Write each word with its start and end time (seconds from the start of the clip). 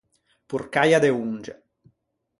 Porcaia 0.53 0.99
de 1.05 1.11
onge. 1.21 1.55